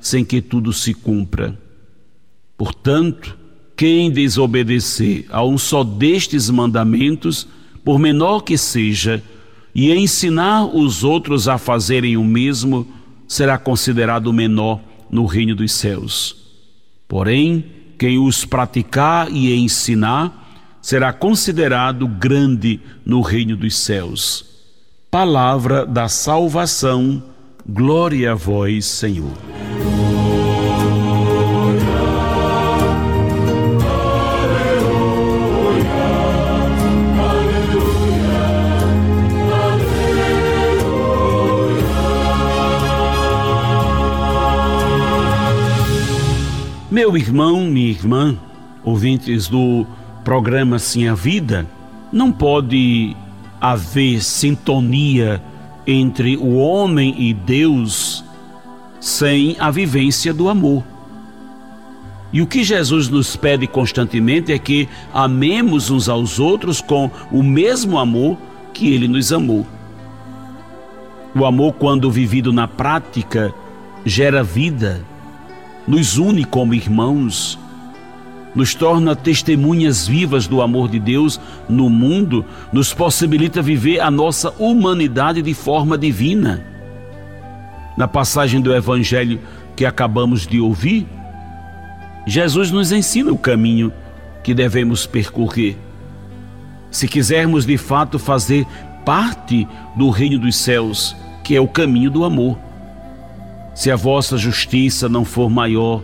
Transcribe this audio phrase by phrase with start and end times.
[0.00, 1.58] sem que tudo se cumpra.
[2.56, 3.36] Portanto,
[3.76, 7.46] quem desobedecer a um só destes mandamentos,
[7.84, 9.22] por menor que seja,
[9.74, 12.86] e ensinar os outros a fazerem o mesmo,
[13.26, 16.36] será considerado menor no reino dos céus.
[17.08, 17.64] Porém,
[17.98, 24.44] quem os praticar e ensinar, será considerado grande no reino dos céus.
[25.10, 27.22] Palavra da salvação,
[27.66, 29.69] glória a vós, Senhor.
[47.10, 48.38] Meu irmão, minha irmã,
[48.84, 49.84] ouvintes do
[50.22, 51.66] programa Sim a Vida,
[52.12, 53.16] não pode
[53.60, 55.42] haver sintonia
[55.84, 58.24] entre o homem e Deus
[59.00, 60.84] sem a vivência do amor.
[62.32, 67.42] E o que Jesus nos pede constantemente é que amemos uns aos outros com o
[67.42, 68.38] mesmo amor
[68.72, 69.66] que ele nos amou.
[71.34, 73.52] O amor, quando vivido na prática,
[74.04, 75.04] gera vida,
[75.86, 77.58] nos une como irmãos,
[78.54, 84.50] nos torna testemunhas vivas do amor de Deus no mundo, nos possibilita viver a nossa
[84.58, 86.64] humanidade de forma divina.
[87.96, 89.40] Na passagem do Evangelho
[89.76, 91.06] que acabamos de ouvir,
[92.26, 93.92] Jesus nos ensina o caminho
[94.42, 95.78] que devemos percorrer.
[96.90, 98.66] Se quisermos de fato fazer
[99.04, 99.66] parte
[99.96, 102.58] do reino dos céus, que é o caminho do amor.
[103.74, 106.02] Se a vossa justiça não for maior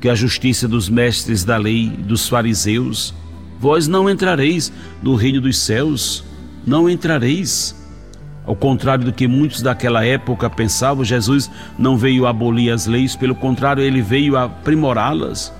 [0.00, 3.14] que a justiça dos mestres da lei, dos fariseus,
[3.58, 6.24] vós não entrareis no reino dos céus,
[6.66, 7.74] não entrareis.
[8.44, 13.34] Ao contrário do que muitos daquela época pensavam, Jesus não veio abolir as leis, pelo
[13.34, 15.52] contrário, ele veio aprimorá-las.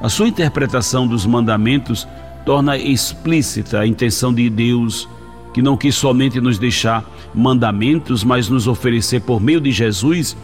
[0.00, 2.06] A sua interpretação dos mandamentos
[2.46, 5.08] torna explícita a intenção de Deus,
[5.52, 10.36] que não quis somente nos deixar mandamentos, mas nos oferecer por meio de Jesus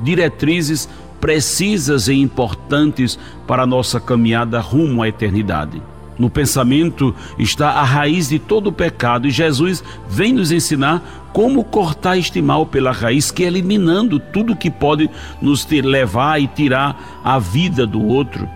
[0.00, 0.88] diretrizes
[1.20, 5.80] precisas e importantes para a nossa caminhada rumo à eternidade.
[6.18, 11.02] No pensamento está a raiz de todo o pecado e Jesus vem nos ensinar
[11.32, 15.08] como cortar este mal pela raiz, que é eliminando tudo que pode
[15.40, 18.46] nos levar e tirar a vida do outro,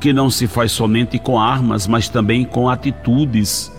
[0.00, 3.72] que não se faz somente com armas, mas também com atitudes.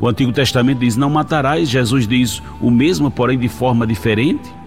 [0.00, 4.57] O Antigo Testamento diz: Não matarás, Jesus diz o mesmo, porém de forma diferente.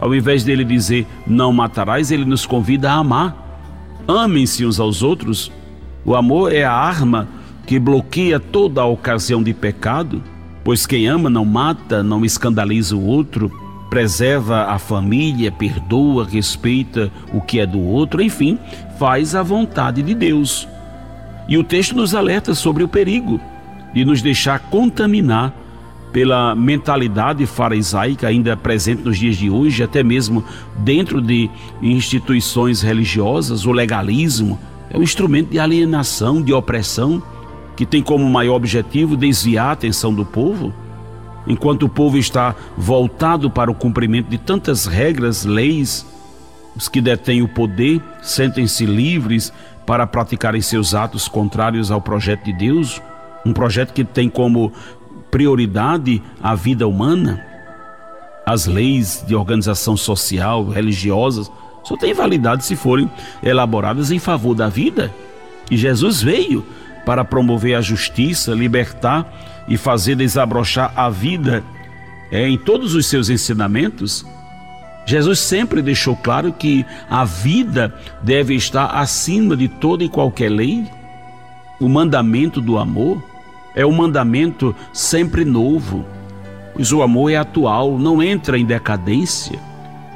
[0.00, 3.44] Ao invés dele dizer não matarás, ele nos convida a amar.
[4.06, 5.50] Amem-se uns aos outros.
[6.04, 7.28] O amor é a arma
[7.66, 10.22] que bloqueia toda a ocasião de pecado,
[10.62, 13.50] pois quem ama não mata, não escandaliza o outro,
[13.90, 18.58] preserva a família, perdoa, respeita o que é do outro, enfim,
[18.98, 20.68] faz a vontade de Deus.
[21.48, 23.40] E o texto nos alerta sobre o perigo
[23.94, 25.52] de nos deixar contaminar
[26.12, 30.44] pela mentalidade farisaica ainda presente nos dias de hoje, até mesmo
[30.78, 31.50] dentro de
[31.82, 34.58] instituições religiosas, o legalismo
[34.88, 37.22] é um instrumento de alienação, de opressão,
[37.76, 40.72] que tem como maior objetivo desviar a atenção do povo.
[41.46, 46.06] Enquanto o povo está voltado para o cumprimento de tantas regras, leis,
[46.74, 49.52] os que detêm o poder sentem-se livres
[49.86, 53.00] para praticarem seus atos contrários ao projeto de Deus,
[53.44, 54.72] um projeto que tem como
[55.36, 57.44] prioridade à vida humana,
[58.46, 61.52] as leis de organização social, religiosas,
[61.84, 63.10] só têm validade se forem
[63.42, 65.12] elaboradas em favor da vida.
[65.70, 66.64] E Jesus veio
[67.04, 69.30] para promover a justiça, libertar
[69.68, 71.62] e fazer desabrochar a vida
[72.32, 74.24] é, em todos os seus ensinamentos.
[75.04, 80.86] Jesus sempre deixou claro que a vida deve estar acima de toda e qualquer lei.
[81.78, 83.35] O mandamento do amor
[83.76, 86.04] é um mandamento sempre novo,
[86.74, 89.58] pois o amor é atual, não entra em decadência.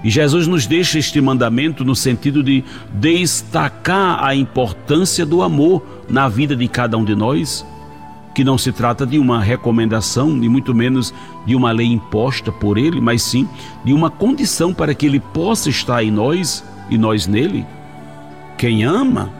[0.02, 2.64] E Jesus nos deixa este mandamento no sentido de
[2.94, 7.64] destacar a importância do amor na vida de cada um de nós
[8.34, 11.12] que não se trata de uma recomendação, nem muito menos
[11.44, 13.48] de uma lei imposta por ele, mas sim
[13.84, 17.66] de uma condição para que ele possa estar em nós e nós nele.
[18.56, 19.30] Quem ama,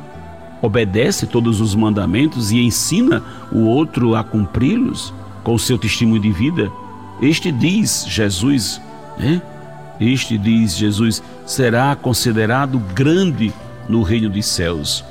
[0.62, 5.12] obedece todos os mandamentos e ensina o outro a cumpri-los
[5.42, 6.70] com o seu testemunho de vida.
[7.20, 8.80] Este diz Jesus,
[9.18, 9.40] né?
[10.00, 13.52] Este diz Jesus, será considerado grande
[13.88, 15.04] no reino dos céus.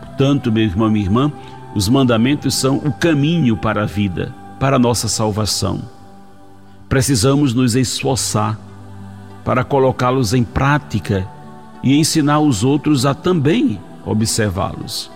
[0.00, 1.32] Portanto, meu irmão, minha irmã,
[1.74, 5.82] os mandamentos são o caminho para a vida, para a nossa salvação.
[6.88, 8.58] Precisamos nos esforçar
[9.44, 11.26] para colocá-los em prática
[11.82, 15.10] e ensinar os outros a também observá-los.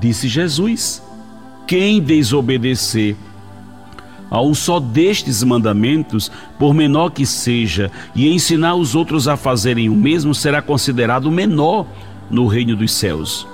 [0.00, 1.02] Disse Jesus:
[1.66, 3.16] Quem desobedecer
[4.30, 9.88] a um só destes mandamentos, por menor que seja, e ensinar os outros a fazerem
[9.88, 11.86] o mesmo, será considerado menor
[12.30, 13.46] no reino dos céus.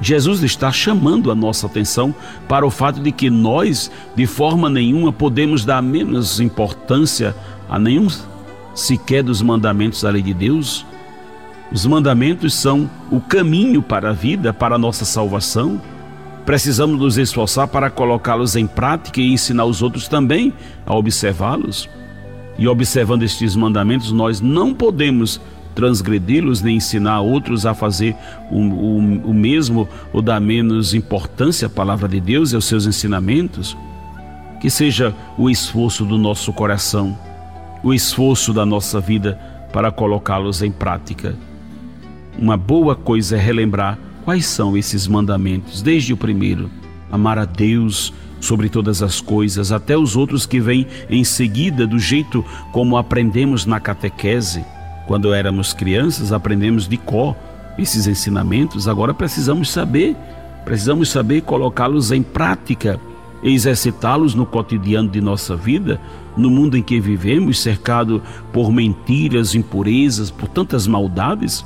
[0.00, 2.12] Jesus está chamando a nossa atenção
[2.48, 7.36] para o fato de que nós, de forma nenhuma, podemos dar menos importância
[7.68, 8.08] a nenhum
[8.74, 10.84] sequer dos mandamentos da lei de Deus.
[11.72, 15.80] Os mandamentos são o caminho para a vida, para a nossa salvação.
[16.44, 20.52] Precisamos nos esforçar para colocá-los em prática e ensinar os outros também
[20.84, 21.88] a observá-los.
[22.58, 25.40] E observando estes mandamentos, nós não podemos
[25.74, 28.14] transgredi-los nem ensinar outros a fazer
[28.50, 28.96] o, o,
[29.30, 33.74] o mesmo ou dar menos importância à palavra de Deus e aos seus ensinamentos.
[34.60, 37.18] Que seja o esforço do nosso coração,
[37.82, 39.40] o esforço da nossa vida
[39.72, 41.34] para colocá-los em prática.
[42.38, 46.70] Uma boa coisa é relembrar quais são esses mandamentos, desde o primeiro:
[47.10, 51.98] amar a Deus sobre todas as coisas, até os outros que vêm em seguida, do
[51.98, 54.64] jeito como aprendemos na catequese.
[55.06, 57.36] Quando éramos crianças, aprendemos de cor
[57.78, 60.16] esses ensinamentos, agora precisamos saber,
[60.64, 63.00] precisamos saber colocá-los em prática,
[63.42, 66.00] exercitá-los no cotidiano de nossa vida,
[66.36, 71.64] no mundo em que vivemos, cercado por mentiras, impurezas, por tantas maldades.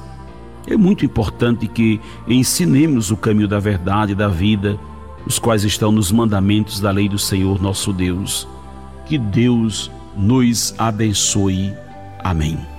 [0.66, 4.78] É muito importante que ensinemos o caminho da verdade e da vida,
[5.26, 8.48] os quais estão nos mandamentos da lei do Senhor nosso Deus.
[9.06, 11.72] Que Deus nos abençoe.
[12.22, 12.75] Amém.